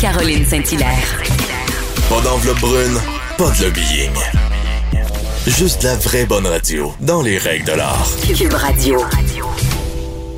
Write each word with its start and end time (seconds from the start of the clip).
Marie-Caroline 0.00 0.44
Saint-Hilaire. 0.44 1.22
Pas 2.08 2.20
d'enveloppe 2.20 2.60
brune, 2.60 2.98
pas 3.36 3.50
de 3.50 3.64
lobbying. 3.64 4.12
Juste 5.44 5.82
la 5.82 5.96
vraie 5.96 6.24
bonne 6.24 6.46
radio, 6.46 6.92
dans 7.00 7.20
les 7.20 7.36
règles 7.36 7.64
de 7.64 7.72
l'art. 7.72 8.06
Cube 8.36 8.52
Radio. 8.52 9.00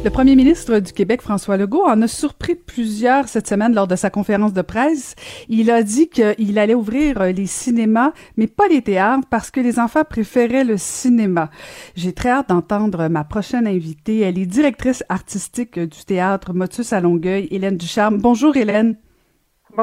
Le 0.03 0.09
premier 0.09 0.35
ministre 0.35 0.79
du 0.79 0.93
Québec, 0.93 1.21
François 1.21 1.59
Legault, 1.59 1.85
en 1.85 2.01
a 2.01 2.09
surpris 2.09 2.55
plusieurs 2.55 3.29
cette 3.29 3.49
semaine 3.49 3.75
lors 3.75 3.87
de 3.87 3.97
sa 3.97 4.09
conférence 4.09 4.55
de 4.55 4.63
presse. 4.63 5.15
Il 5.51 5.71
a 5.71 5.83
dit 5.83 6.09
qu'il 6.09 6.59
allait 6.59 6.75
ouvrir 6.75 7.23
les 7.25 7.47
cinémas, 7.47 8.13
mais 8.39 8.47
pas 8.47 8.67
les 8.67 8.81
théâtres, 8.81 9.27
parce 9.29 9.51
que 9.51 9.61
les 9.61 9.79
enfants 9.79 10.05
préféraient 10.09 10.65
le 10.65 10.79
cinéma. 10.79 11.51
J'ai 11.97 12.15
très 12.15 12.31
hâte 12.31 12.49
d'entendre 12.49 13.09
ma 13.09 13.25
prochaine 13.25 13.67
invitée. 13.67 14.21
Elle 14.21 14.39
est 14.39 14.47
directrice 14.47 15.05
artistique 15.11 15.79
du 15.79 16.05
théâtre 16.07 16.55
Motus 16.55 16.95
à 16.95 17.01
Longueuil, 17.01 17.47
Hélène 17.51 17.77
Ducharme. 17.77 18.17
Bonjour 18.17 18.57
Hélène. 18.57 18.97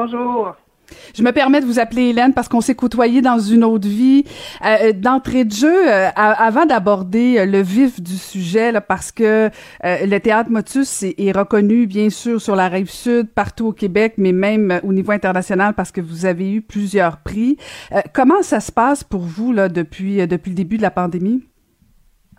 Bonjour. 0.00 0.54
Je 1.12 1.24
me 1.24 1.32
permets 1.32 1.60
de 1.60 1.66
vous 1.66 1.80
appeler 1.80 2.10
Hélène 2.10 2.32
parce 2.32 2.48
qu'on 2.48 2.60
s'est 2.60 2.76
côtoyé 2.76 3.20
dans 3.20 3.40
une 3.40 3.64
autre 3.64 3.88
vie. 3.88 4.22
Euh, 4.64 4.92
D'entrée 4.92 5.44
de 5.44 5.52
jeu, 5.52 5.90
euh, 5.90 6.08
avant 6.14 6.66
d'aborder 6.66 7.38
euh, 7.38 7.46
le 7.46 7.60
vif 7.62 8.00
du 8.00 8.16
sujet, 8.16 8.72
parce 8.80 9.10
que 9.10 9.50
le 9.82 10.18
théâtre 10.18 10.50
Motus 10.52 11.02
est, 11.02 11.18
est, 11.18 11.32
reconnu 11.32 11.88
bien 11.88 12.10
sûr 12.10 12.40
sur 12.40 12.54
la 12.54 12.68
rive 12.68 12.90
sud, 12.90 13.28
partout 13.28 13.66
au 13.66 13.72
Québec, 13.72 14.14
mais 14.18 14.30
même 14.30 14.80
au 14.84 14.92
niveau 14.92 15.10
international 15.10 15.74
parce 15.74 15.90
que 15.90 16.00
vous 16.00 16.26
avez 16.26 16.48
eu 16.48 16.62
plusieurs 16.62 17.16
prix. 17.18 17.56
comment 18.12 18.42
ça 18.42 18.60
se 18.60 18.70
passe 18.70 19.02
pour 19.02 19.22
vous 19.22 19.52
là 19.52 19.68
depuis 19.68 20.24
depuis 20.28 20.50
le 20.50 20.54
début 20.54 20.76
de 20.76 20.82
la 20.82 20.92
pandémie? 20.92 21.42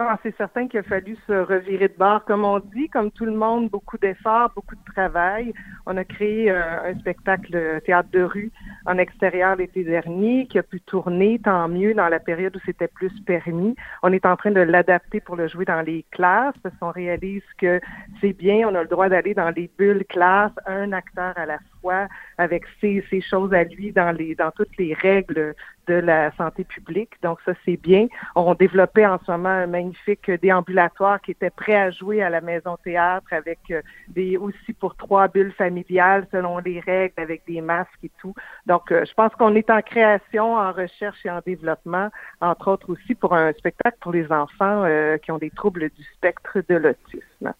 Ah, 0.01 0.17
c'est 0.23 0.33
certain 0.37 0.69
qu'il 0.69 0.79
a 0.79 0.83
fallu 0.83 1.17
se 1.27 1.33
revirer 1.33 1.89
de 1.89 1.97
bord, 1.97 2.23
comme 2.23 2.45
on 2.45 2.59
dit, 2.59 2.87
comme 2.87 3.11
tout 3.11 3.25
le 3.25 3.33
monde, 3.33 3.69
beaucoup 3.69 3.97
d'efforts, 3.97 4.49
beaucoup 4.55 4.75
de 4.75 4.93
travail. 4.93 5.53
On 5.85 5.97
a 5.97 6.05
créé 6.05 6.49
un 6.49 6.97
spectacle 6.99 7.81
théâtre 7.85 8.07
de 8.13 8.21
rue 8.21 8.49
en 8.85 8.97
extérieur 8.97 9.57
l'été 9.57 9.83
dernier 9.83 10.47
qui 10.47 10.57
a 10.57 10.63
pu 10.63 10.79
tourner, 10.79 11.37
tant 11.43 11.67
mieux, 11.67 11.93
dans 11.93 12.07
la 12.07 12.21
période 12.21 12.55
où 12.55 12.59
c'était 12.65 12.87
plus 12.87 13.11
permis. 13.25 13.75
On 14.01 14.13
est 14.13 14.25
en 14.25 14.37
train 14.37 14.51
de 14.51 14.61
l'adapter 14.61 15.19
pour 15.19 15.35
le 15.35 15.49
jouer 15.49 15.65
dans 15.65 15.81
les 15.81 16.05
classes 16.11 16.55
parce 16.63 16.77
qu'on 16.77 16.91
réalise 16.91 17.43
que 17.57 17.81
c'est 18.21 18.31
bien, 18.31 18.69
on 18.69 18.75
a 18.75 18.83
le 18.83 18.87
droit 18.87 19.09
d'aller 19.09 19.33
dans 19.33 19.49
les 19.49 19.69
bulles 19.77 20.05
classes, 20.07 20.53
un 20.65 20.93
acteur 20.93 21.33
à 21.35 21.45
la 21.45 21.59
fois, 21.81 22.07
avec 22.37 22.63
ses, 22.79 23.03
ses 23.09 23.19
choses 23.19 23.53
à 23.53 23.65
lui 23.65 23.91
dans 23.91 24.15
les 24.15 24.33
dans 24.33 24.51
toutes 24.51 24.77
les 24.77 24.93
règles 24.93 25.55
de 25.89 25.95
la 25.95 26.31
santé 26.37 26.63
publique. 26.63 27.13
Donc 27.23 27.39
ça, 27.45 27.53
c'est 27.65 27.77
bien. 27.77 28.07
On 28.35 28.53
développait 28.53 29.07
en 29.07 29.19
ce 29.25 29.31
moment 29.31 29.49
un 29.49 29.67
magnifique 29.67 30.29
déambulatoire 30.29 31.19
qui 31.21 31.31
était 31.31 31.49
prêt 31.49 31.75
à 31.75 31.89
jouer 31.89 32.21
à 32.21 32.29
la 32.29 32.41
Maison 32.41 32.77
Théâtre 32.83 33.27
avec 33.31 33.59
euh, 33.71 33.81
des 34.07 34.37
aussi 34.37 34.73
pour 34.79 34.95
trois 34.95 35.27
bulles 35.27 35.53
familiales 35.53 36.27
selon 36.31 36.59
les 36.59 36.79
règles, 36.79 37.15
avec 37.17 37.41
des 37.47 37.61
masques 37.61 38.03
et 38.03 38.11
tout. 38.21 38.35
Donc, 38.67 38.91
euh, 38.91 39.03
je 39.05 39.13
pense 39.15 39.33
qu'on 39.33 39.55
est 39.55 39.69
en 39.71 39.81
création, 39.81 40.53
en 40.55 40.71
recherche 40.71 41.25
et 41.25 41.31
en 41.31 41.41
développement, 41.45 42.09
entre 42.39 42.71
autres 42.71 42.91
aussi 42.91 43.15
pour 43.15 43.33
un 43.33 43.51
spectacle 43.53 43.97
pour 44.01 44.11
les 44.11 44.31
enfants 44.31 44.83
euh, 44.85 45.17
qui 45.17 45.31
ont 45.31 45.39
des 45.39 45.49
troubles 45.49 45.89
du 45.89 46.03
spectre 46.15 46.59
de 46.69 46.75
l'autisme. 46.75 47.53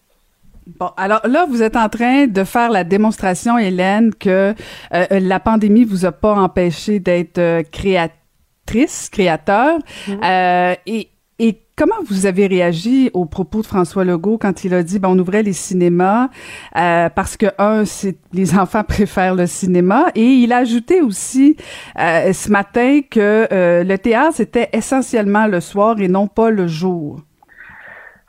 Bon, 0.78 0.90
alors 0.96 1.20
là, 1.24 1.46
vous 1.48 1.62
êtes 1.62 1.74
en 1.74 1.88
train 1.88 2.26
de 2.28 2.44
faire 2.44 2.70
la 2.70 2.84
démonstration, 2.84 3.58
Hélène, 3.58 4.14
que 4.14 4.54
la 4.92 5.40
pandémie 5.40 5.84
vous 5.84 6.04
a 6.04 6.12
pas 6.12 6.34
empêché 6.34 7.00
d'être 7.00 7.62
créative 7.72 8.19
créateur. 9.10 9.78
Mm-hmm. 10.06 10.24
Euh, 10.24 10.74
et, 10.86 11.08
et 11.38 11.58
comment 11.74 12.02
vous 12.04 12.26
avez 12.26 12.46
réagi 12.46 13.10
aux 13.14 13.24
propos 13.24 13.62
de 13.62 13.66
François 13.66 14.04
Legault 14.04 14.36
quand 14.36 14.64
il 14.64 14.74
a 14.74 14.82
dit 14.82 14.98
ben, 14.98 15.08
on 15.08 15.18
ouvrait 15.18 15.42
les 15.42 15.54
cinémas 15.54 16.28
euh, 16.76 17.08
parce 17.08 17.38
que 17.38 17.46
un 17.56 17.86
c'est 17.86 18.18
les 18.34 18.54
enfants 18.58 18.84
préfèrent 18.84 19.34
le 19.34 19.46
cinéma 19.46 20.08
et 20.14 20.26
il 20.26 20.52
a 20.52 20.58
ajouté 20.58 21.00
aussi 21.00 21.56
euh, 21.98 22.34
ce 22.34 22.50
matin 22.50 23.00
que 23.10 23.48
euh, 23.50 23.82
le 23.82 23.96
théâtre 23.96 24.34
c'était 24.36 24.68
essentiellement 24.74 25.46
le 25.46 25.60
soir 25.60 25.98
et 25.98 26.08
non 26.08 26.26
pas 26.26 26.50
le 26.50 26.66
jour. 26.66 27.22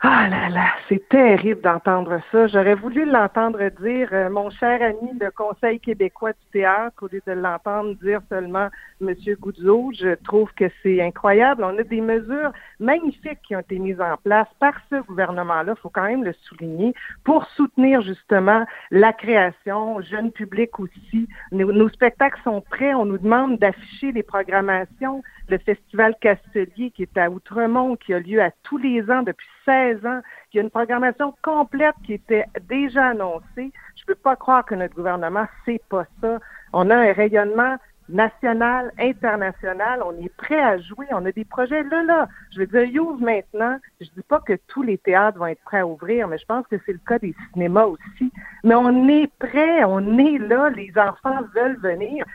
Ah 0.04 0.28
là 0.28 0.50
là, 0.50 0.66
c'est 0.90 1.08
terrible 1.10 1.62
d'entendre 1.62 2.20
ça. 2.32 2.48
J'aurais 2.48 2.74
voulu 2.74 3.06
l'entendre 3.06 3.60
dire, 3.84 4.10
euh, 4.14 4.32
mon 4.32 4.50
cher 4.50 4.82
ami, 4.82 5.12
le 5.20 5.30
Conseil 5.30 5.80
québécois 5.80 6.32
du 6.32 6.46
théâtre, 6.52 7.04
au 7.04 7.08
lieu 7.08 7.22
de 7.28 7.34
l'entendre 7.34 7.94
dire 8.02 8.20
seulement 8.28 8.70
Monsieur 9.00 9.36
Goudzo. 9.36 9.92
Je 9.94 10.16
trouve 10.24 10.52
que 10.56 10.66
c'est 10.82 11.04
incroyable. 11.04 11.64
On 11.64 11.78
a 11.78 11.84
des 11.84 12.02
mesures 12.02 12.52
magnifiques 12.80 13.44
qui 13.44 13.56
ont 13.56 13.60
été 13.60 13.78
mises 13.78 14.02
en 14.02 14.18
place 14.18 14.48
par 14.60 14.74
ce 14.90 14.96
gouvernement-là, 15.04 15.76
faut 15.76 15.90
quand 15.90 16.08
même 16.08 16.24
le 16.24 16.34
souligner, 16.34 16.96
pour 17.24 17.46
soutenir 17.56 18.02
justement 18.02 18.66
la 18.90 19.14
création, 19.14 20.02
jeune 20.02 20.32
public 20.32 20.80
aussi. 20.80 21.28
Nos, 21.52 21.72
nos 21.72 21.90
spectacles 21.90 22.42
sont 22.44 22.62
prêts. 22.62 22.96
On 22.96 23.06
nous 23.06 23.20
demande 23.20 23.60
d'afficher 23.60 24.12
les 24.12 24.24
programmations. 24.24 25.22
Le 25.48 25.60
Festival 25.60 26.16
Castelier, 26.22 26.90
qui 26.90 27.04
est 27.04 27.18
à 27.18 27.30
Outremont, 27.30 27.98
qui 27.98 28.16
a 28.16 28.20
lieu 28.20 28.42
à 28.42 28.50
tous 28.64 28.78
les 28.78 29.12
ans 29.12 29.22
depuis 29.22 29.48
16 29.66 29.91
ans, 30.06 30.22
qui 30.50 30.60
a 30.60 30.62
une 30.62 30.70
programmation 30.70 31.34
complète 31.42 31.96
qui 32.06 32.14
était 32.14 32.46
déjà 32.68 33.08
annoncée. 33.08 33.72
Je 33.96 34.06
peux 34.06 34.16
pas 34.16 34.36
croire 34.36 34.66
que 34.66 34.76
notre 34.76 34.96
gouvernement 34.96 35.48
sait 35.66 35.82
pas 35.90 36.06
ça. 36.22 36.40
On 36.74 36.90
a 36.90 36.96
un 36.96 37.14
rayonnement 37.14 37.78
national, 38.12 38.92
international, 39.00 40.02
on 40.06 40.12
est 40.22 40.34
prêt 40.36 40.60
à 40.60 40.78
jouer, 40.78 41.08
on 41.12 41.26
a 41.26 41.32
des 41.32 41.46
projets 41.46 41.84
là, 41.84 42.04
là. 42.04 42.28
Je 42.52 42.60
veux 42.60 42.68
dire, 42.68 42.84
ils 42.84 43.00
ouvrent 43.00 43.22
maintenant. 43.22 43.78
Je 44.00 44.08
dis 44.16 44.24
pas 44.28 44.40
que 44.40 44.54
tous 44.68 44.84
les 44.84 44.98
théâtres 44.98 45.38
vont 45.38 45.48
être 45.48 45.64
prêts 45.64 45.80
à 45.80 45.88
ouvrir, 45.88 46.28
mais 46.28 46.38
je 46.38 46.46
pense 46.46 46.66
que 46.68 46.76
c'est 46.86 46.94
le 46.94 47.00
cas 47.08 47.20
des 47.20 47.34
cinémas 47.54 47.86
aussi. 47.86 48.32
Mais 48.64 48.76
on 48.76 49.08
est 49.08 49.32
prêt, 49.40 49.84
on 49.84 50.18
est 50.18 50.38
là, 50.38 50.70
les 50.70 50.92
enfants 50.98 51.40
veulent 51.56 51.80
venir 51.80 52.26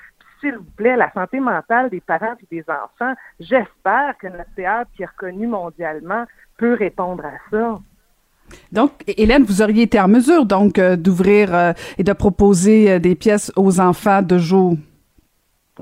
s'il 0.47 0.59
vous 0.59 0.71
plaît, 0.77 0.97
la 0.97 1.11
santé 1.13 1.41
mentale 1.41 1.91
des 1.91 2.01
parents 2.01 2.35
et 2.41 2.57
des 2.57 2.65
enfants, 2.69 3.15
j'espère 3.41 4.17
que 4.21 4.29
notre 4.29 4.55
théâtre, 4.55 4.91
qui 4.97 5.03
est 5.03 5.07
reconnu 5.07 5.47
mondialement, 5.47 6.25
peut 6.59 6.75
répondre 6.75 7.25
à 7.25 7.33
ça. 7.51 7.79
Donc, 8.71 8.93
Hélène, 9.09 9.43
vous 9.43 9.61
auriez 9.61 9.83
été 9.83 9.99
en 9.99 10.09
mesure 10.09 10.47
donc 10.47 10.79
euh, 10.79 10.97
d'ouvrir 10.97 11.53
euh, 11.55 11.73
et 11.99 12.05
de 12.05 12.13
proposer 12.13 12.93
euh, 12.93 12.99
des 13.01 13.17
pièces 13.17 13.53
aux 13.57 13.81
enfants 13.81 14.23
de 14.23 14.39
jour? 14.39 14.77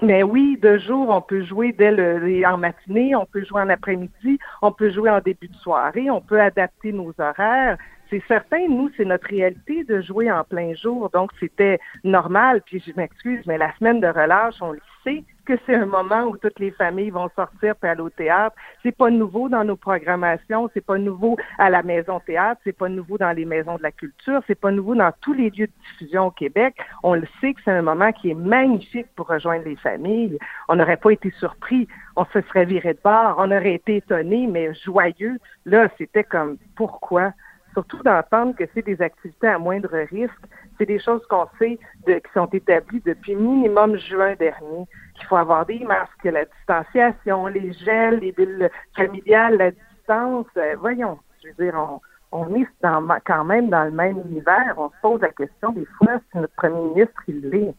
Mais 0.02 0.22
oui, 0.22 0.58
de 0.60 0.78
jour, 0.78 1.08
on 1.10 1.20
peut 1.20 1.44
jouer 1.44 1.72
dès 1.76 1.92
le 1.92 2.42
en 2.46 2.56
matinée, 2.56 3.14
on 3.14 3.26
peut 3.26 3.44
jouer 3.44 3.62
en 3.62 3.69
après-midi, 3.69 4.38
on 4.60 4.72
peut 4.72 4.91
jouer 4.91 5.10
en 5.10 5.20
début 5.20 5.46
de 5.46 5.54
soirée, 5.56 6.10
on 6.10 6.20
peut 6.20 6.41
adapter 6.41 6.92
nos 6.92 7.12
horaires 7.19 7.76
c'est 8.10 8.22
certain, 8.28 8.66
nous, 8.69 8.91
c'est 8.97 9.04
notre 9.04 9.28
réalité 9.28 9.84
de 9.84 10.00
jouer 10.00 10.31
en 10.31 10.44
plein 10.44 10.75
jour, 10.75 11.10
donc 11.10 11.31
c'était 11.41 11.78
normal. 12.03 12.62
Puis 12.65 12.82
je 12.87 12.92
m'excuse, 12.97 13.44
mais 13.47 13.59
la 13.59 13.75
semaine 13.76 14.00
de 14.00 14.06
relâche, 14.06 14.56
on 14.60 14.72
le 14.72 14.81
sait 15.03 15.25
que 15.44 15.54
c'est 15.66 15.75
un 15.75 15.87
moment 15.87 16.22
où 16.25 16.37
toutes 16.37 16.59
les 16.59 16.70
familles 16.70 17.10
vont 17.10 17.28
sortir 17.37 17.76
pour 17.76 17.88
aller 17.88 18.00
au 18.00 18.10
théâtre. 18.10 18.56
C'est 18.82 18.97
pas 18.97 19.10
nouveau 19.10 19.48
dans 19.48 19.64
nos 19.64 19.76
programmations, 19.76 20.70
c'est 20.72 20.84
pas 20.84 20.98
nouveau 20.98 21.37
à 21.59 21.70
la 21.70 21.82
maison 21.82 22.20
théâtre, 22.20 22.60
c'est 22.64 22.76
pas 22.76 22.88
nouveau 22.88 23.19
dans 23.19 23.32
les 23.32 23.44
maisons 23.44 23.76
de 23.76 23.82
la 23.82 23.93
culture, 23.93 24.41
c'est 24.47 24.59
pas 24.59 24.70
nouveau 24.70 24.94
dans 24.94 25.12
tous 25.20 25.34
les 25.34 25.50
lieux 25.50 25.66
de 25.66 25.72
diffusion 25.91 26.26
au 26.26 26.31
Québec. 26.31 26.76
On 27.03 27.14
le 27.14 27.26
sait 27.41 27.53
que 27.53 27.60
c'est 27.64 27.72
un 27.72 27.82
moment 27.82 28.12
qui 28.12 28.31
est 28.31 28.34
magnifique 28.34 29.09
pour 29.16 29.28
rejoindre 29.28 29.64
les 29.64 29.76
familles. 29.76 30.38
On 30.69 30.76
n'aurait 30.76 30.97
pas 30.97 31.10
été 31.10 31.31
surpris, 31.38 31.88
on 32.16 32.25
se 32.26 32.41
serait 32.43 32.64
viré 32.64 32.94
de 32.94 33.00
bord, 33.03 33.37
on 33.38 33.50
aurait 33.50 33.75
été 33.75 33.97
étonné, 33.97 34.47
mais 34.47 34.72
joyeux. 34.75 35.38
Là, 35.66 35.88
c'était 35.98 36.25
comme 36.25 36.56
pourquoi? 36.76 37.32
Surtout 37.74 38.02
d'entendre 38.02 38.54
que 38.56 38.64
c'est 38.72 38.84
des 38.84 39.00
activités 39.02 39.48
à 39.48 39.58
moindre 39.58 39.90
risque. 40.10 40.32
C'est 40.78 40.86
des 40.86 40.98
choses 40.98 41.24
qu'on 41.28 41.46
sait 41.58 41.78
de, 42.06 42.14
qui 42.14 42.32
sont 42.32 42.46
établies 42.46 43.02
depuis 43.04 43.36
minimum 43.36 43.96
juin 43.98 44.34
dernier, 44.36 44.86
qu'il 45.14 45.26
faut 45.26 45.36
avoir 45.36 45.66
des 45.66 45.80
masques, 45.80 46.24
la 46.24 46.44
distanciation, 46.44 47.46
les 47.48 47.72
gels, 47.72 48.20
les 48.20 48.32
bulles 48.32 48.70
familiales, 48.96 49.56
la 49.58 49.70
distance. 49.70 50.46
Euh, 50.56 50.74
voyons, 50.78 51.18
je 51.42 51.48
veux 51.48 51.64
dire, 51.64 51.74
on, 51.76 52.00
on 52.34 52.54
est 52.56 52.66
dans, 52.82 53.06
quand 53.24 53.44
même 53.44 53.68
dans 53.68 53.84
le 53.84 53.92
même 53.92 54.18
univers. 54.26 54.74
On 54.76 54.88
se 54.88 54.94
pose 55.02 55.20
la 55.20 55.30
question 55.30 55.70
des 55.72 55.86
fois 55.98 56.18
si 56.30 56.38
notre 56.38 56.54
premier 56.54 56.80
ministre 56.80 57.22
il 57.28 57.49
l'est. 57.50 57.75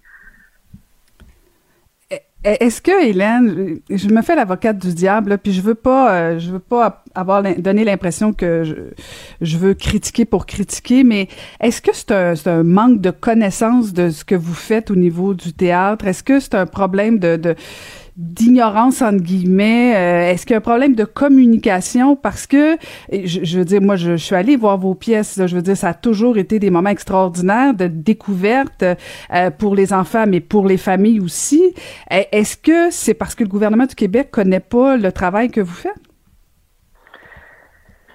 Est-ce 2.46 2.80
que 2.80 3.04
Hélène, 3.04 3.80
je 3.90 4.08
me 4.10 4.22
fais 4.22 4.36
l'avocate 4.36 4.78
du 4.78 4.94
diable, 4.94 5.40
puis 5.40 5.52
je 5.52 5.62
veux 5.62 5.74
pas, 5.74 6.14
euh, 6.14 6.40
je 6.40 6.52
veux 6.52 6.60
pas 6.60 7.04
avoir 7.16 7.42
donné 7.58 7.84
l'impression 7.84 8.34
que 8.34 8.64
je, 8.64 8.76
je, 9.42 9.58
veux 9.58 9.74
critiquer 9.74 10.26
pour 10.26 10.46
critiquer, 10.46 11.04
mais 11.04 11.28
est-ce 11.60 11.82
que 11.82 11.90
c'est 11.92 12.12
un, 12.12 12.36
un, 12.46 12.62
manque 12.62 13.02
de 13.02 13.10
connaissance 13.10 13.94
de 13.94 14.12
ce 14.12 14.24
que 14.24 14.36
vous 14.36 14.54
faites 14.54 14.92
au 14.92 14.96
niveau 14.96 15.34
du 15.34 15.54
théâtre? 15.54 16.06
Est-ce 16.06 16.22
que 16.22 16.40
c'est 16.40 16.54
un 16.54 16.68
problème 16.68 17.18
de, 17.18 17.36
de 17.36 17.56
d'ignorance 18.18 19.02
entre 19.02 19.22
guillemets 19.22 19.96
euh, 19.96 20.32
Est-ce 20.32 20.46
qu'il 20.46 20.54
y 20.54 20.56
a 20.56 20.58
un 20.58 20.62
problème 20.62 20.96
de 20.96 21.04
communication? 21.04 22.16
Parce 22.16 22.48
que 22.48 22.78
je, 23.12 23.44
je 23.44 23.60
veux 23.60 23.66
dire, 23.66 23.82
moi, 23.82 23.96
je, 23.96 24.16
suis 24.16 24.36
allée 24.36 24.56
voir 24.56 24.78
vos 24.78 24.96
pièces. 24.96 25.38
Là, 25.38 25.48
je 25.48 25.56
veux 25.56 25.62
dire, 25.62 25.76
ça 25.76 25.90
a 25.90 25.94
toujours 25.94 26.38
été 26.38 26.60
des 26.60 26.70
moments 26.70 26.90
extraordinaires 26.90 27.74
de 27.74 27.88
découverte 27.88 28.84
euh, 28.84 29.50
pour 29.52 29.76
les 29.76 29.94
enfants, 29.94 30.26
mais 30.28 30.40
pour 30.40 30.68
les 30.68 30.78
familles 30.78 31.20
aussi. 31.20 31.74
Est-ce 32.10 32.58
que 32.58 32.90
c'est 32.90 33.14
parce 33.14 33.36
que 33.36 33.44
le 33.44 33.50
gouvernement 33.50 33.86
du 33.86 33.96
Québec 33.96 34.30
connaît 34.32 34.60
pas 34.60 34.98
le 34.98 35.12
travail 35.12 35.50
que 35.50 35.62
vous 35.62 35.74
faites? 35.74 35.94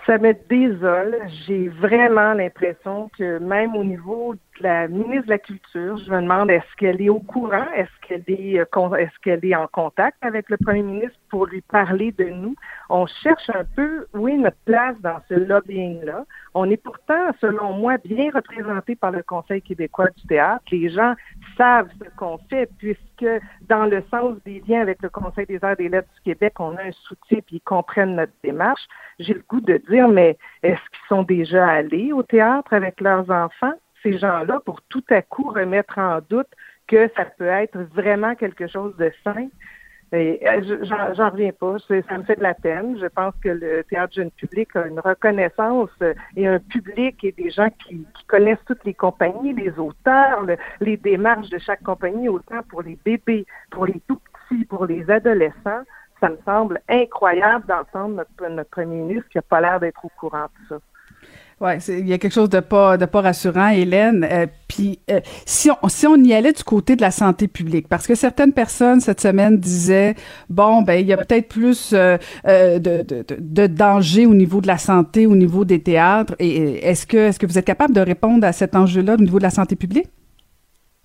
Ça 0.07 0.19
me 0.19 0.35
désole. 0.49 1.19
J'ai 1.47 1.69
vraiment 1.69 2.33
l'impression 2.33 3.11
que 3.17 3.39
même 3.39 3.77
au 3.77 3.85
niveau 3.85 4.35
la 4.61 4.89
ministre 4.89 5.27
de 5.27 5.31
la 5.31 5.39
Culture, 5.39 5.97
je 5.97 6.11
me 6.11 6.23
demande 6.23 6.51
est-ce 6.51 6.77
qu'elle 6.77 7.01
est 7.01 7.09
au 7.09 7.21
courant, 7.21 7.67
est-ce 7.75 7.91
qu'elle 8.07 8.25
est, 8.27 8.59
euh, 8.59 8.95
est-ce 8.97 9.19
qu'elle 9.23 9.45
est 9.45 9.55
en 9.55 9.67
contact 9.67 10.17
avec 10.23 10.49
le 10.51 10.57
premier 10.57 10.83
ministre 10.83 11.19
pour 11.31 11.47
lui 11.47 11.61
parler 11.63 12.13
de 12.13 12.25
nous? 12.25 12.55
On 12.89 13.07
cherche 13.07 13.49
un 13.51 13.65
peu 13.77 14.07
où 14.15 14.29
est 14.29 14.37
notre 14.37 14.57
place 14.65 14.97
dans 15.01 15.21
ce 15.29 15.35
lobbying-là. 15.35 16.25
On 16.55 16.71
est 16.71 16.77
pourtant, 16.77 17.31
selon 17.41 17.73
moi, 17.75 17.97
bien 17.99 18.31
représenté 18.35 18.97
par 18.97 19.13
le 19.13 19.23
Conseil 19.23 19.63
québécois 19.63 20.11
du 20.17 20.27
théâtre. 20.27 20.65
Les 20.71 20.91
gens 20.91 21.15
savent 21.57 21.91
ce 22.03 22.09
qu'on 22.17 22.39
fait 22.51 22.69
puisque 22.79 23.27
dans 23.69 23.87
le 23.87 24.03
sens 24.11 24.37
des 24.45 24.63
liens 24.67 24.81
avec 24.81 25.01
le 25.03 25.09
Conseil 25.09 25.47
des 25.47 25.63
arts 25.63 25.73
et 25.73 25.85
des 25.85 25.89
lettres 25.89 26.09
du 26.17 26.33
Québec, 26.33 26.55
on 26.59 26.77
a 26.77 26.83
un 26.83 26.93
soutien 26.93 27.39
puis 27.47 27.57
ils 27.57 27.61
comprennent 27.61 28.17
notre 28.17 28.33
démarche. 28.43 28.83
J'ai 29.19 29.35
le 29.35 29.45
goût 29.49 29.61
de 29.61 29.81
dire, 29.89 30.09
mais 30.09 30.37
est-ce 30.63 30.81
qu'ils 30.81 31.09
sont 31.09 31.23
déjà 31.23 31.67
allés 31.67 32.13
au 32.13 32.23
théâtre 32.23 32.73
avec 32.73 33.01
leurs 33.01 33.31
enfants? 33.31 33.75
Ces 34.03 34.19
gens-là, 34.19 34.61
pour 34.65 34.83
tout 34.83 35.05
à 35.11 35.23
coup 35.23 35.51
remettre 35.51 35.99
en 35.99 36.21
doute 36.29 36.49
que 36.87 37.09
ça 37.17 37.25
peut 37.25 37.47
être 37.47 37.79
vraiment 37.95 38.35
quelque 38.35 38.67
chose 38.67 38.97
de 38.97 39.13
sain. 39.23 39.49
Euh, 40.13 40.37
j'en 40.83 41.31
reviens 41.31 41.53
pas. 41.53 41.77
Ça 41.79 42.19
me 42.19 42.25
fait 42.25 42.37
de 42.37 42.43
la 42.43 42.55
peine. 42.55 42.99
Je 43.01 43.07
pense 43.07 43.35
que 43.43 43.49
le 43.49 43.85
théâtre 43.85 44.15
jeune 44.15 44.31
public 44.33 44.75
a 44.75 44.87
une 44.87 44.99
reconnaissance 44.99 45.91
et 46.37 46.49
un 46.49 46.59
public 46.59 47.23
et 47.23 47.33
des 47.33 47.51
gens 47.51 47.69
qui, 47.87 48.05
connaissent 48.27 48.65
toutes 48.67 48.85
les 48.85 48.95
compagnies, 48.95 49.55
les 49.55 49.77
auteurs, 49.79 50.47
les 50.81 50.97
démarches 50.97 51.49
de 51.49 51.59
chaque 51.59 51.83
compagnie, 51.83 52.29
autant 52.29 52.63
pour 52.69 52.83
les 52.83 52.97
bébés, 53.05 53.45
pour 53.71 53.87
les 53.87 54.01
tout 54.07 54.21
petits, 54.49 54.65
pour 54.65 54.87
les 54.87 55.09
adolescents. 55.11 55.83
Ça 56.21 56.29
me 56.29 56.39
semble 56.45 56.81
incroyable 56.89 57.67
d'entendre 57.67 58.17
notre, 58.17 58.53
notre 58.53 58.71
premier 58.71 58.97
ministre 58.97 59.29
qui 59.31 59.39
n'a 59.39 59.43
pas 59.43 59.61
l'air 59.61 59.81
d'être 59.81 60.05
au 60.05 60.11
courant 60.11 60.45
de 60.45 60.69
ça. 60.69 60.79
Ouais, 61.61 61.77
il 61.89 62.09
y 62.09 62.15
a 62.15 62.19
quelque 62.19 62.33
chose 62.33 62.49
de 62.49 62.61
pas 62.61 62.97
de 62.97 63.05
pas 63.05 63.21
rassurant, 63.21 63.69
Hélène. 63.69 64.27
Euh, 64.31 64.47
puis 64.67 64.99
euh, 65.11 65.21
si 65.45 65.71
on 65.83 65.89
si 65.89 66.07
on 66.07 66.17
y 66.17 66.33
allait 66.33 66.55
du 66.55 66.65
côté 66.65 66.97
de 66.97 67.03
la 67.03 67.11
santé 67.11 67.49
publique, 67.49 67.87
parce 67.87 68.07
que 68.07 68.15
certaines 68.15 68.55
personnes 68.55 69.01
cette 69.01 69.21
semaine 69.21 69.59
disaient 69.59 70.15
bon 70.49 70.81
ben 70.81 70.95
il 70.95 71.07
y 71.07 71.13
a 71.13 71.19
peut-être 71.19 71.49
plus 71.49 71.93
euh, 71.93 72.17
de, 72.47 73.03
de, 73.03 73.25
de, 73.39 73.67
danger 73.67 74.25
au 74.25 74.35
niveau 74.35 74.63
de 74.63 74.69
la 74.69 74.79
santé, 74.79 75.27
au 75.27 75.37
niveau 75.37 75.67
des 75.67 75.83
théâtres. 75.83 76.35
Et 76.39 76.79
est-ce 76.89 77.07
que 77.07 77.19
est-ce 77.19 77.39
que 77.39 77.47
vous 77.47 77.59
êtes 77.59 77.67
capable 77.67 77.93
de 77.93 78.01
répondre 78.01 78.47
à 78.47 78.53
cet 78.53 78.75
enjeu-là 78.75 79.15
au 79.15 79.23
niveau 79.23 79.37
de 79.37 79.45
la 79.45 79.51
santé 79.51 79.77
publique? 79.77 80.09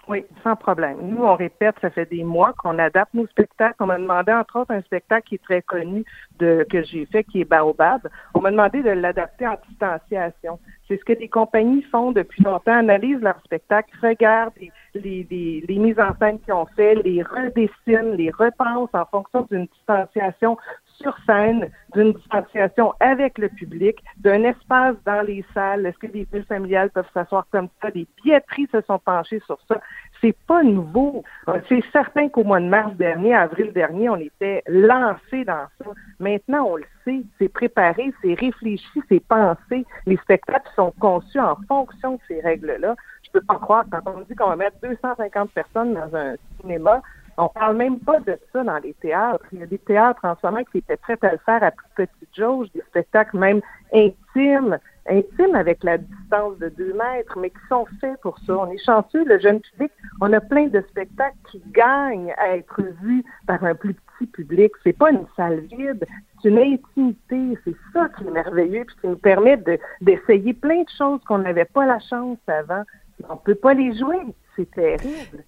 Oui, 0.07 0.23
sans 0.43 0.55
problème. 0.55 0.97
Nous, 1.01 1.23
on 1.23 1.35
répète, 1.35 1.75
ça 1.81 1.89
fait 1.89 2.05
des 2.05 2.23
mois 2.23 2.53
qu'on 2.53 2.77
adapte 2.77 3.13
nos 3.15 3.25
spectacles. 3.27 3.75
On 3.79 3.87
m'a 3.87 3.97
demandé, 3.97 4.31
entre 4.31 4.59
autres, 4.59 4.71
un 4.71 4.81
spectacle 4.81 5.27
qui 5.27 5.35
est 5.35 5.43
très 5.43 5.63
connu 5.63 6.05
de, 6.37 6.65
que 6.69 6.83
j'ai 6.83 7.07
fait, 7.07 7.23
qui 7.23 7.41
est 7.41 7.45
Baobab. 7.45 8.07
On 8.35 8.41
m'a 8.41 8.51
demandé 8.51 8.83
de 8.83 8.91
l'adapter 8.91 9.47
en 9.47 9.55
distanciation. 9.67 10.59
C'est 10.87 10.97
ce 10.97 11.05
que 11.05 11.13
des 11.13 11.27
compagnies 11.27 11.81
font 11.91 12.11
depuis 12.11 12.43
longtemps, 12.43 12.73
analysent 12.77 13.21
leurs 13.21 13.39
spectacles, 13.43 13.89
regardent 14.03 14.53
les, 14.59 14.71
les, 14.93 15.63
les, 15.67 15.77
mises 15.79 15.99
en 15.99 16.15
scène 16.19 16.39
qu'ils 16.41 16.53
ont 16.53 16.67
fait, 16.75 16.95
les 16.95 17.23
redessinent, 17.23 18.15
les 18.15 18.29
repensent 18.29 18.93
en 18.93 19.05
fonction 19.05 19.47
d'une 19.49 19.65
distanciation 19.65 20.57
sur 21.01 21.15
scène, 21.25 21.69
d'une 21.94 22.13
distanciation 22.13 22.94
avec 23.00 23.38
le 23.38 23.50
public, 23.50 23.97
d'un 24.18 24.44
espace 24.44 24.95
dans 25.06 25.21
les 25.21 25.45
salles. 25.53 25.86
Est-ce 25.86 25.97
que 25.97 26.07
les 26.07 26.27
villes 26.31 26.45
familiales 26.45 26.89
peuvent 26.89 27.09
s'asseoir 27.13 27.45
comme 27.51 27.69
ça? 27.81 27.89
Les 27.94 28.07
billetteries 28.24 28.68
se 28.71 28.81
sont 28.81 29.00
penchées 29.00 29.42
sur 29.45 29.57
ça. 29.68 29.80
C'est 30.21 30.36
pas 30.47 30.63
nouveau. 30.63 31.24
C'est 31.69 31.83
certain 31.92 32.30
qu'au 32.30 32.44
mois 32.44 32.59
de 32.59 32.68
mars 32.68 32.95
dernier, 32.95 33.36
avril 33.36 33.71
dernier, 33.74 34.09
on 34.09 34.18
était 34.18 34.63
lancé 34.68 35.45
dans 35.45 35.68
ça. 35.77 35.86
Maintenant, 36.19 36.65
on 36.69 36.75
le 36.77 36.86
sait. 37.03 37.21
C'est 37.38 37.50
préparé, 37.50 38.13
c'est 38.21 38.33
réfléchi, 38.33 39.01
c'est 39.09 39.24
pensé. 39.25 39.86
Les 40.06 40.18
spectacles 40.18 40.69
sont 40.75 40.94
conçus 41.00 41.39
en 41.39 41.56
fonction 41.68 42.13
de 42.13 42.19
ces 42.27 42.41
règles-là. 42.41 42.95
Je 43.24 43.31
peux 43.31 43.41
pas 43.41 43.56
croire 43.56 43.86
quand 43.91 44.01
on 44.06 44.21
dit 44.21 44.36
qu'on 44.36 44.50
va 44.50 44.56
mettre 44.56 44.77
250 44.81 45.51
personnes 45.51 45.94
dans 45.94 46.15
un 46.15 46.36
cinéma, 46.62 47.01
on 47.37 47.49
parle 47.49 47.77
même 47.77 47.99
pas 47.99 48.19
de 48.21 48.37
ça 48.53 48.63
dans 48.63 48.77
les 48.77 48.93
théâtres. 48.93 49.45
Il 49.51 49.59
y 49.59 49.63
a 49.63 49.65
des 49.65 49.77
théâtres 49.77 50.23
en 50.23 50.35
ce 50.35 50.47
moment 50.47 50.63
qui 50.71 50.77
étaient 50.79 50.97
prêts 50.97 51.17
à 51.21 51.31
le 51.31 51.39
faire 51.39 51.63
à 51.63 51.71
plus 51.71 51.87
petite 51.95 52.35
jauge, 52.35 52.67
des 52.73 52.81
spectacles 52.81 53.37
même 53.37 53.61
intimes, 53.93 54.77
intimes 55.09 55.55
avec 55.55 55.83
la 55.83 55.97
distance 55.97 56.57
de 56.59 56.69
deux 56.69 56.93
mètres, 56.93 57.37
mais 57.37 57.49
qui 57.49 57.67
sont 57.69 57.85
faits 57.99 58.19
pour 58.21 58.39
ça. 58.39 58.57
On 58.57 58.71
est 58.71 58.83
chanceux, 58.83 59.25
le 59.25 59.39
jeune 59.39 59.59
public, 59.59 59.91
on 60.21 60.31
a 60.31 60.39
plein 60.39 60.67
de 60.67 60.81
spectacles 60.89 61.35
qui 61.51 61.61
gagnent 61.71 62.33
à 62.37 62.55
être 62.55 62.81
vus 63.01 63.23
par 63.47 63.63
un 63.63 63.75
plus 63.75 63.93
petit 63.93 64.27
public. 64.27 64.71
C'est 64.83 64.97
pas 64.97 65.11
une 65.11 65.25
salle 65.35 65.59
vide, 65.61 66.05
c'est 66.41 66.49
une 66.49 66.59
intimité. 66.59 67.59
C'est 67.65 67.75
ça 67.93 68.07
qui 68.17 68.27
est 68.27 68.31
merveilleux, 68.31 68.85
puis 68.85 68.95
qui 69.01 69.07
nous 69.07 69.17
permet 69.17 69.57
d'essayer 70.01 70.53
plein 70.53 70.83
de 70.83 70.89
choses 70.97 71.21
qu'on 71.27 71.39
n'avait 71.39 71.65
pas 71.65 71.85
la 71.85 71.99
chance 71.99 72.38
avant. 72.47 72.83
On 73.29 73.38
peut 73.38 73.55
pas 73.55 73.73
les 73.73 73.97
jouer. 73.97 74.19
C'est 74.55 74.69
terrible. 74.71 75.43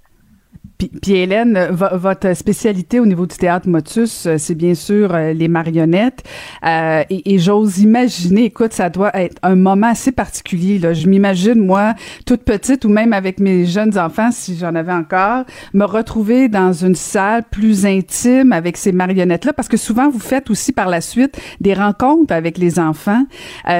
Puis, 0.77 1.15
Hélène, 1.15 1.69
votre 1.71 2.35
spécialité 2.35 2.99
au 2.99 3.07
niveau 3.07 3.25
du 3.25 3.35
théâtre 3.35 3.67
Motus, 3.67 4.27
euh, 4.27 4.35
c'est 4.37 4.53
bien 4.53 4.75
sûr 4.75 5.13
euh, 5.13 5.33
les 5.33 5.47
marionnettes. 5.47 6.23
Euh, 6.63 7.03
et, 7.09 7.39
j'ose 7.39 7.79
imaginer, 7.79 8.45
écoute, 8.45 8.73
ça 8.73 8.91
doit 8.91 9.09
être 9.15 9.37
un 9.41 9.55
moment 9.55 9.87
assez 9.87 10.11
particulier. 10.11 10.77
Là. 10.77 10.93
Je 10.93 11.07
m'imagine, 11.07 11.55
moi, 11.55 11.95
toute 12.27 12.43
petite 12.43 12.85
ou 12.85 12.89
même 12.89 13.11
avec 13.11 13.39
mes 13.39 13.65
jeunes 13.65 13.97
enfants, 13.97 14.29
si 14.31 14.55
j'en 14.55 14.75
avais 14.75 14.93
encore, 14.93 15.45
me 15.73 15.83
retrouver 15.83 16.47
dans 16.47 16.73
une 16.73 16.95
salle 16.95 17.43
plus 17.49 17.87
intime 17.87 18.51
avec 18.51 18.77
ces 18.77 18.91
marionnettes-là, 18.91 19.53
parce 19.53 19.67
que 19.67 19.77
souvent, 19.77 20.11
vous 20.11 20.19
faites 20.19 20.51
aussi 20.51 20.73
par 20.73 20.89
la 20.89 21.01
suite 21.01 21.39
des 21.59 21.73
rencontres 21.73 22.33
avec 22.33 22.59
les 22.59 22.79
enfants. 22.79 23.23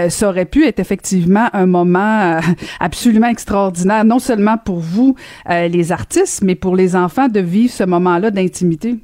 ça 0.09 0.29
aurait 0.29 0.45
pu 0.45 0.65
être 0.65 0.79
effectivement 0.79 1.49
un 1.53 1.65
moment 1.65 2.39
absolument 2.79 3.27
extraordinaire, 3.27 4.03
non 4.05 4.19
seulement 4.19 4.57
pour 4.57 4.79
vous, 4.79 5.15
les 5.49 5.91
artistes, 5.91 6.43
mais 6.43 6.55
pour 6.55 6.75
les 6.75 6.86
enfants 6.95 7.27
de 7.27 7.39
vivre 7.39 7.71
ce 7.71 7.83
moment-là 7.83 8.31
d'intimité? 8.31 8.97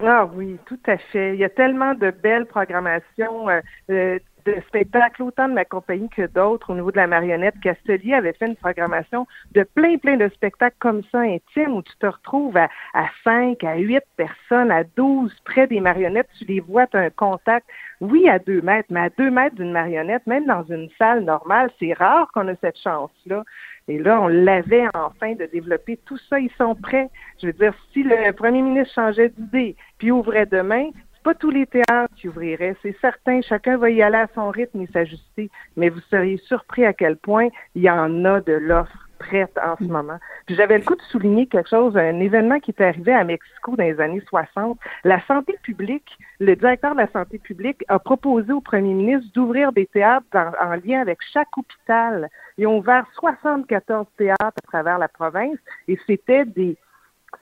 Ah 0.00 0.28
oui, 0.34 0.56
tout 0.66 0.78
à 0.86 0.96
fait. 0.96 1.34
Il 1.34 1.40
y 1.40 1.44
a 1.44 1.48
tellement 1.48 1.94
de 1.94 2.10
belles 2.10 2.46
programmations 2.46 3.48
euh, 3.48 3.60
euh, 3.90 4.18
de 4.44 4.54
spectacles, 4.68 5.22
autant 5.22 5.48
de 5.48 5.54
ma 5.54 5.64
compagnie 5.64 6.08
que 6.08 6.26
d'autres 6.26 6.70
au 6.70 6.74
niveau 6.74 6.90
de 6.90 6.96
la 6.96 7.06
marionnette. 7.06 7.54
Castelier 7.62 8.14
avait 8.14 8.32
fait 8.32 8.46
une 8.46 8.56
programmation 8.56 9.26
de 9.52 9.62
plein, 9.62 9.96
plein 9.98 10.16
de 10.16 10.28
spectacles 10.28 10.76
comme 10.78 11.02
ça, 11.10 11.20
intimes, 11.20 11.74
où 11.74 11.82
tu 11.82 11.96
te 11.98 12.06
retrouves 12.06 12.56
à, 12.56 12.68
à 12.92 13.06
5, 13.24 13.62
à 13.64 13.76
8 13.76 14.02
personnes, 14.16 14.70
à 14.70 14.84
12 14.84 15.34
près 15.44 15.66
des 15.66 15.80
marionnettes. 15.80 16.28
Tu 16.38 16.44
les 16.44 16.60
vois, 16.60 16.86
tu 16.86 16.96
as 16.96 17.00
un 17.00 17.10
contact, 17.10 17.66
oui, 18.00 18.28
à 18.28 18.38
2 18.38 18.60
mètres, 18.62 18.88
mais 18.90 19.00
à 19.00 19.10
2 19.10 19.30
mètres 19.30 19.56
d'une 19.56 19.72
marionnette, 19.72 20.26
même 20.26 20.46
dans 20.46 20.64
une 20.64 20.88
salle 20.98 21.24
normale, 21.24 21.70
c'est 21.78 21.92
rare 21.92 22.30
qu'on 22.32 22.48
ait 22.48 22.58
cette 22.60 22.78
chance-là. 22.78 23.44
Et 23.86 23.98
là, 23.98 24.20
on 24.20 24.28
l'avait 24.28 24.86
enfin 24.94 25.34
de 25.34 25.44
développer 25.46 25.98
tout 26.06 26.18
ça. 26.30 26.40
Ils 26.40 26.50
sont 26.56 26.74
prêts. 26.74 27.10
Je 27.40 27.48
veux 27.48 27.52
dire, 27.52 27.74
si 27.92 28.02
le 28.02 28.32
premier 28.32 28.62
ministre 28.62 28.94
changeait 28.94 29.28
d'idée 29.28 29.76
puis 29.98 30.10
ouvrait 30.10 30.46
demain, 30.46 30.88
pas 31.24 31.34
tous 31.34 31.50
les 31.50 31.66
théâtres 31.66 32.14
qui 32.16 32.28
ouvriraient. 32.28 32.76
C'est 32.82 32.96
certain, 33.00 33.40
chacun 33.40 33.78
va 33.78 33.90
y 33.90 34.02
aller 34.02 34.18
à 34.18 34.28
son 34.34 34.50
rythme 34.50 34.82
et 34.82 34.86
s'ajuster. 34.88 35.50
Mais 35.76 35.88
vous 35.88 36.00
seriez 36.10 36.36
surpris 36.36 36.84
à 36.84 36.92
quel 36.92 37.16
point 37.16 37.48
il 37.74 37.82
y 37.82 37.90
en 37.90 38.24
a 38.24 38.40
de 38.40 38.52
l'offre 38.52 39.08
prête 39.18 39.58
en 39.58 39.76
ce 39.78 39.84
moment. 39.84 40.18
Puis 40.46 40.54
j'avais 40.54 40.76
le 40.76 40.84
coup 40.84 40.96
de 40.96 41.02
souligner 41.02 41.46
quelque 41.46 41.70
chose, 41.70 41.96
un 41.96 42.20
événement 42.20 42.60
qui 42.60 42.72
est 42.72 42.82
arrivé 42.82 43.12
à 43.14 43.24
Mexico 43.24 43.74
dans 43.76 43.84
les 43.84 43.98
années 44.00 44.22
60. 44.28 44.78
La 45.04 45.24
santé 45.26 45.56
publique, 45.62 46.18
le 46.40 46.54
directeur 46.56 46.92
de 46.92 47.00
la 47.00 47.10
santé 47.10 47.38
publique 47.38 47.84
a 47.88 47.98
proposé 47.98 48.52
au 48.52 48.60
premier 48.60 48.92
ministre 48.92 49.32
d'ouvrir 49.32 49.72
des 49.72 49.86
théâtres 49.86 50.26
en, 50.34 50.74
lien 50.84 51.00
avec 51.00 51.18
chaque 51.32 51.56
hôpital. 51.56 52.28
Ils 52.58 52.66
ont 52.66 52.78
ouvert 52.78 53.06
74 53.14 54.06
théâtres 54.18 54.44
à 54.44 54.66
travers 54.66 54.98
la 54.98 55.08
province 55.08 55.58
et 55.88 55.98
c'était 56.06 56.44
des 56.44 56.76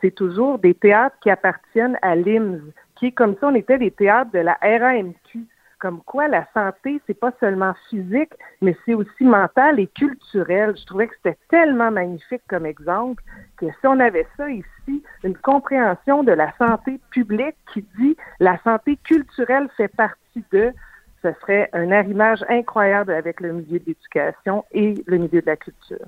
c'est 0.01 0.15
toujours 0.15 0.59
des 0.59 0.75
théâtres 0.75 1.17
qui 1.23 1.29
appartiennent 1.29 1.99
à 2.01 2.17
l'IMS, 2.17 2.61
comme 3.11 3.35
ça, 3.41 3.49
on 3.49 3.55
était 3.57 3.79
des 3.79 3.91
théâtres 3.91 4.31
de 4.31 4.39
la 4.39 4.57
RAMQ 4.63 5.47
comme 5.83 6.01
quoi 6.01 6.29
la 6.29 6.47
santé, 6.55 7.01
c'est 7.09 7.19
pas 7.19 7.33
seulement 7.41 7.75
physique, 7.91 8.33
mais 8.61 8.77
c'est 8.87 8.95
aussi 8.95 9.25
mental 9.25 9.81
et 9.81 9.89
culturel. 9.89 10.77
Je 10.79 10.87
trouvais 10.87 11.09
que 11.09 11.15
c'était 11.17 11.39
tellement 11.49 11.91
magnifique 11.91 12.43
comme 12.49 12.67
exemple 12.67 13.21
que 13.57 13.67
si 13.67 13.87
on 13.89 13.99
avait 13.99 14.29
ça 14.37 14.49
ici, 14.49 15.03
une 15.25 15.37
compréhension 15.37 16.23
de 16.23 16.31
la 16.31 16.57
santé 16.57 17.01
publique 17.11 17.57
qui 17.75 17.85
dit 17.99 18.17
la 18.39 18.59
santé 18.63 18.97
culturelle 19.03 19.69
fait 19.77 19.89
partie 19.89 20.45
de, 20.53 20.73
ce 21.21 21.33
serait 21.41 21.69
un 21.73 21.91
arrimage 21.91 22.45
incroyable 22.49 23.13
avec 23.13 23.41
le 23.41 23.53
milieu 23.53 23.81
de 23.81 23.87
l'éducation 23.87 24.65
et 24.71 24.95
le 25.05 25.19
milieu 25.19 25.41
de 25.41 25.47
la 25.47 25.57
culture. 25.57 26.07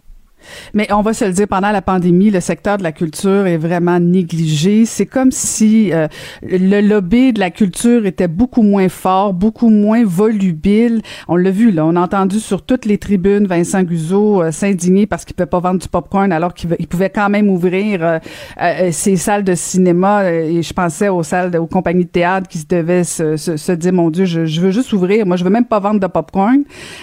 Mais 0.72 0.90
on 0.92 1.02
va 1.02 1.12
se 1.12 1.24
le 1.24 1.32
dire, 1.32 1.48
pendant 1.48 1.70
la 1.70 1.82
pandémie, 1.82 2.30
le 2.30 2.40
secteur 2.40 2.78
de 2.78 2.82
la 2.82 2.92
culture 2.92 3.46
est 3.46 3.56
vraiment 3.56 4.00
négligé. 4.00 4.86
C'est 4.86 5.06
comme 5.06 5.30
si 5.30 5.92
euh, 5.92 6.08
le 6.42 6.80
lobby 6.80 7.32
de 7.32 7.40
la 7.40 7.50
culture 7.50 8.06
était 8.06 8.28
beaucoup 8.28 8.62
moins 8.62 8.88
fort, 8.88 9.34
beaucoup 9.34 9.68
moins 9.68 10.04
volubile. 10.04 11.02
On 11.28 11.36
l'a 11.36 11.50
vu, 11.50 11.70
là, 11.70 11.84
on 11.84 11.96
a 11.96 12.00
entendu 12.00 12.40
sur 12.40 12.62
toutes 12.62 12.84
les 12.84 12.98
tribunes 12.98 13.46
Vincent 13.46 13.82
Guzzo 13.82 14.42
euh, 14.42 14.50
s'indigner 14.50 15.06
parce 15.06 15.24
qu'il 15.24 15.34
ne 15.38 15.44
peut 15.44 15.50
pas 15.50 15.60
vendre 15.60 15.80
du 15.80 15.88
popcorn 15.88 16.32
alors 16.32 16.54
qu'il 16.54 16.70
pouvait 16.88 17.10
quand 17.10 17.28
même 17.28 17.48
ouvrir 17.50 18.20
euh, 18.60 18.90
ses 18.92 19.16
salles 19.16 19.44
de 19.44 19.54
cinéma. 19.54 20.30
Et 20.30 20.62
je 20.62 20.72
pensais 20.72 21.08
aux 21.08 21.22
salles, 21.22 21.56
aux 21.56 21.66
compagnies 21.66 22.04
de 22.04 22.10
théâtre 22.10 22.48
qui 22.48 22.58
se 22.58 22.66
devaient 22.66 23.04
se, 23.04 23.36
se, 23.36 23.72
dire, 23.72 23.92
mon 23.92 24.10
Dieu, 24.10 24.24
je, 24.24 24.46
je, 24.46 24.60
veux 24.60 24.70
juste 24.70 24.92
ouvrir. 24.92 25.26
Moi, 25.26 25.36
je 25.36 25.44
veux 25.44 25.50
même 25.50 25.66
pas 25.66 25.80
vendre 25.80 26.00
de 26.00 26.06
popcorn. 26.06 26.62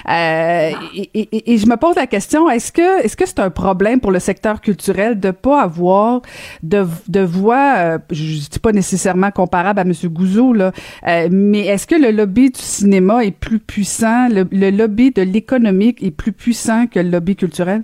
Et, 0.10 0.74
et, 1.13 1.53
et, 1.53 1.58
je 1.58 1.68
me 1.68 1.77
pose 1.77 1.96
la 1.96 2.08
question, 2.08 2.50
est-ce 2.50 2.72
que, 2.72 3.03
est-ce 3.03 3.15
que 3.15 3.25
c'est 3.25 3.39
un 3.39 3.50
problème 3.51 4.00
pour 4.00 4.12
le 4.12 4.20
secteur 4.20 4.62
culturel 4.62 5.20
de 5.20 5.31
pas 5.31 5.62
avoir 5.62 6.22
de, 6.63 6.86
de 7.08 7.20
voix, 7.22 7.74
euh, 7.77 7.98
je 8.12 8.50
dis 8.50 8.60
pas 8.60 8.72
nécessairement 8.72 9.31
comparable 9.31 9.79
à 9.79 9.84
M. 9.84 9.93
Gouzeau, 10.05 10.53
là, 10.53 10.72
euh, 11.08 11.27
mais 11.31 11.67
est-ce 11.67 11.88
que 11.88 11.96
le 11.96 12.12
lobby 12.12 12.50
du 12.50 12.60
cinéma 12.60 13.24
est 13.24 13.38
plus 13.38 13.60
puissant, 13.60 14.27
le, 14.29 14.70
lobby 14.72 15.12
de 15.12 15.22
l'économique 15.22 16.01
est 16.03 16.15
plus 16.15 16.31
puissant 16.31 16.88
que 16.88 17.00
le 17.00 17.10
lobby 17.10 17.36
culturel? 17.36 17.84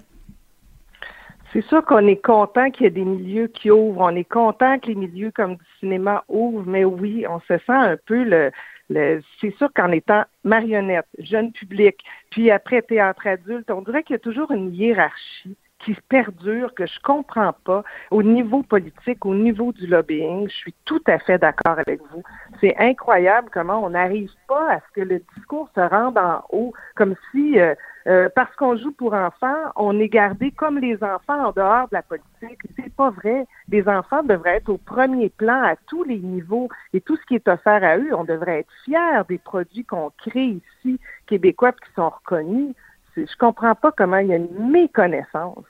C'est 1.54 1.64
sûr 1.66 1.84
qu'on 1.86 2.06
est 2.08 2.22
content 2.22 2.70
qu'il 2.72 2.84
y 2.84 2.88
ait 2.88 2.92
des 2.92 3.06
milieux 3.06 3.48
qui 3.48 3.72
ouvrent. 3.72 4.02
On 4.02 4.16
est 4.16 4.30
content 4.30 4.78
que 4.80 4.88
les 4.88 4.96
milieux 4.96 5.32
comme 5.34 5.56
du 5.56 5.66
cinéma 5.80 6.24
ouvrent, 6.28 6.66
mais 6.68 6.84
oui, 6.84 7.26
on 7.30 7.40
se 7.40 7.58
sent 7.66 7.72
un 7.72 7.98
peu 8.06 8.24
le, 8.24 8.52
c'est 8.90 9.56
sûr 9.58 9.70
qu'en 9.76 9.92
étant 9.92 10.24
marionnette, 10.44 11.08
jeune 11.20 11.52
public, 11.52 11.98
puis 12.30 12.52
après 12.52 12.82
théâtre 12.82 13.28
adulte, 13.28 13.70
on 13.70 13.82
dirait 13.82 14.04
qu'il 14.04 14.14
y 14.14 14.16
a 14.16 14.20
toujours 14.20 14.52
une 14.52 14.74
hiérarchie 14.74 15.58
qui 15.80 15.96
perdure, 16.10 16.74
que 16.74 16.86
je 16.86 17.00
comprends 17.02 17.54
pas 17.64 17.84
au 18.12 18.24
niveau 18.24 18.64
politique, 18.64 19.26
au 19.26 19.36
niveau 19.36 19.72
du 19.72 19.88
lobbying. 19.88 20.50
Je 20.50 20.56
suis 20.56 20.76
tout 20.86 21.02
à 21.08 21.20
fait 21.20 21.38
d'accord 21.38 21.78
avec 21.78 22.02
vous. 22.12 22.24
C'est 22.60 22.76
incroyable 22.78 23.50
comment 23.54 23.84
on 23.84 23.92
n'arrive 23.92 24.32
pas 24.48 24.74
à 24.74 24.80
ce 24.80 25.02
que 25.02 25.02
le 25.02 25.22
discours 25.36 25.70
se 25.76 25.82
rende 25.82 26.18
en 26.18 26.44
haut, 26.50 26.74
comme 26.96 27.16
si 27.32 27.60
euh, 27.60 27.76
euh, 28.08 28.30
parce 28.36 28.54
qu'on 28.56 28.78
joue 28.78 28.92
pour 28.92 29.14
enfants, 29.14 29.72
on 29.76 30.00
est 30.00 30.10
gardé 30.10 30.52
comme 30.52 30.80
les 30.80 31.02
enfants 31.04 31.48
en 31.48 31.52
dehors 31.52 31.88
de 31.90 31.96
la 31.96 32.02
politique. 32.02 32.60
C'est 32.76 32.94
pas 32.94 33.10
vrai. 33.10 33.46
Les 33.70 33.88
enfants 33.88 34.24
devraient 34.24 34.58
être 34.58 34.70
au 34.70 34.78
premier 34.78 35.30
plan 35.30 35.62
à 35.64 35.76
tous 35.88 36.04
les 36.04 36.20
niveaux 36.20 36.70
et 36.94 37.02
tout 37.02 37.18
ce 37.18 37.26
qui 37.26 37.36
est 37.36 37.48
offert 37.48 37.84
à 37.84 37.98
eux, 37.98 38.14
on 38.14 38.24
devrait 38.24 38.60
être 38.60 38.74
fiers 38.86 39.24
des 39.28 39.38
produits 39.38 39.86
qu'on 39.86 40.12
crée 40.18 40.60
ici, 40.84 41.00
québécois, 41.28 41.74
qui 41.74 41.92
sont 41.96 42.10
reconnus 42.10 42.74
je 43.26 43.38
comprends 43.38 43.76
pas 43.76 43.92
comment 43.92 44.18
il 44.18 44.28
y 44.28 44.34
a 44.34 44.38
une 44.38 44.72
méconnaissance, 44.72 45.66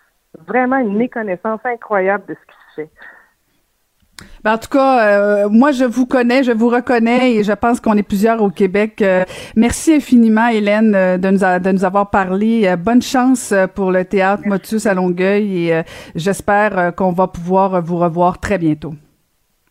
vraiment 0.47 0.77
une 0.77 0.97
méconnaissance 0.97 1.61
incroyable 1.63 2.25
de 2.27 2.33
ce 2.33 2.39
qui 2.39 2.57
se 2.57 2.81
fait. 2.81 2.89
Ben, 4.43 4.53
en 4.53 4.57
tout 4.57 4.69
cas, 4.69 5.07
euh, 5.07 5.49
moi, 5.49 5.71
je 5.71 5.83
vous 5.83 6.05
connais, 6.05 6.43
je 6.43 6.51
vous 6.51 6.69
reconnais 6.69 7.33
et 7.33 7.43
je 7.43 7.51
pense 7.51 7.79
qu'on 7.79 7.97
est 7.97 8.03
plusieurs 8.03 8.41
au 8.41 8.49
Québec. 8.49 9.01
Euh, 9.01 9.23
merci 9.55 9.95
infiniment, 9.95 10.47
Hélène, 10.47 10.95
euh, 10.95 11.17
de, 11.17 11.29
nous 11.29 11.39
de 11.39 11.71
nous 11.71 11.85
avoir 11.85 12.09
parlé. 12.09 12.75
bonne 12.77 13.01
chance 13.01 13.53
pour 13.75 13.91
le 13.91 14.05
théâtre 14.05 14.43
Motus 14.45 14.85
à 14.85 14.93
Longueuil 14.93 15.69
et 15.69 15.81
j'espère 16.15 16.95
qu'on 16.95 17.11
va 17.11 17.27
pouvoir 17.27 17.81
vous 17.81 17.97
revoir 17.97 18.39
très 18.39 18.57
bientôt. 18.57 18.93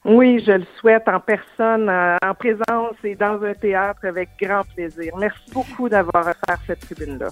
Oui, 0.04 0.42
je 0.46 0.52
le 0.52 0.64
souhaite 0.78 1.08
en 1.08 1.18
personne, 1.18 1.90
en 1.90 2.34
présence 2.34 2.94
et 3.02 3.16
dans 3.16 3.42
un 3.42 3.54
théâtre 3.54 4.00
avec 4.04 4.28
grand 4.40 4.62
plaisir. 4.74 5.14
Merci 5.18 5.50
beaucoup 5.52 5.88
d'avoir 5.88 6.28
offert 6.28 6.58
cette 6.66 6.80
tribune-là. 6.80 7.28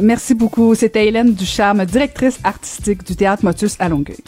Merci 0.00 0.34
beaucoup. 0.34 0.74
C'était 0.74 1.06
Hélène 1.06 1.34
Ducharme, 1.34 1.84
directrice 1.84 2.38
artistique 2.44 3.04
du 3.04 3.16
Théâtre 3.16 3.44
Motus 3.44 3.76
à 3.80 3.88
Longueuil. 3.88 4.22